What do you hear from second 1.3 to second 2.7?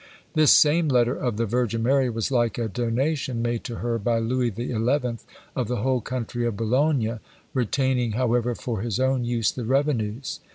the Virgin Mary was like a